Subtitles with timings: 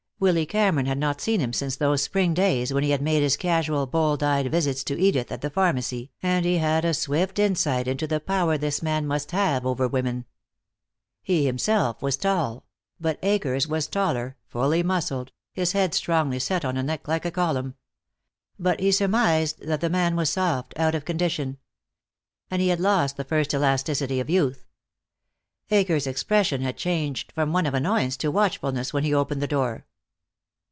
[0.21, 3.35] Willy Cameron had not seen him since those spring days when he had made his
[3.35, 7.87] casual, bold eyed visits to Edith at the pharmacy, and he had a swift insight
[7.87, 10.25] into the power this man must have over women.
[11.23, 12.67] He himself was tall;
[12.99, 17.31] but Akers was taller, fully muscled, his head strongly set on a neck like a
[17.31, 17.73] column.
[18.59, 21.57] But he surmised that the man was soft, out of condition.
[22.51, 24.67] And he had lost the first elasticity of youth.
[25.71, 29.87] Akers' expression had changed from one of annoyance to watchfulness when he opened the door.